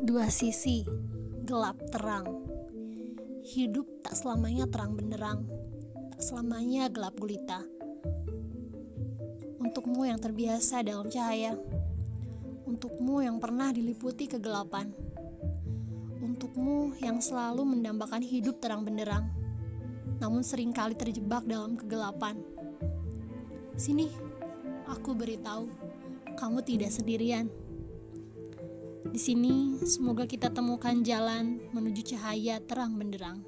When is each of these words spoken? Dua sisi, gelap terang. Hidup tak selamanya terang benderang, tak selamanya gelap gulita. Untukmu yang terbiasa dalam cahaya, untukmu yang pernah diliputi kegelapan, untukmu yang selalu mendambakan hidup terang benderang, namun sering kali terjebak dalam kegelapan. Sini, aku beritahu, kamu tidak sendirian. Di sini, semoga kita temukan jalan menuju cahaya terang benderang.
Dua 0.00 0.32
sisi, 0.32 0.80
gelap 1.44 1.76
terang. 1.92 2.24
Hidup 3.44 3.84
tak 4.00 4.16
selamanya 4.16 4.64
terang 4.64 4.96
benderang, 4.96 5.44
tak 6.16 6.24
selamanya 6.24 6.88
gelap 6.88 7.20
gulita. 7.20 7.60
Untukmu 9.60 10.08
yang 10.08 10.16
terbiasa 10.16 10.80
dalam 10.80 11.12
cahaya, 11.12 11.52
untukmu 12.64 13.20
yang 13.20 13.36
pernah 13.44 13.76
diliputi 13.76 14.24
kegelapan, 14.24 14.88
untukmu 16.24 16.96
yang 17.04 17.20
selalu 17.20 17.68
mendambakan 17.68 18.24
hidup 18.24 18.56
terang 18.56 18.88
benderang, 18.88 19.28
namun 20.16 20.40
sering 20.40 20.72
kali 20.72 20.96
terjebak 20.96 21.44
dalam 21.44 21.76
kegelapan. 21.76 22.40
Sini, 23.76 24.08
aku 24.88 25.12
beritahu, 25.12 25.68
kamu 26.40 26.64
tidak 26.64 26.88
sendirian. 26.88 27.52
Di 29.08 29.16
sini, 29.16 29.80
semoga 29.80 30.28
kita 30.28 30.52
temukan 30.52 31.00
jalan 31.00 31.56
menuju 31.72 32.12
cahaya 32.12 32.60
terang 32.60 33.00
benderang. 33.00 33.40